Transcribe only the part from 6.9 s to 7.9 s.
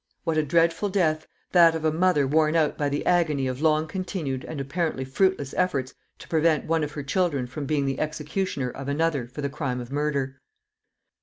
her children from being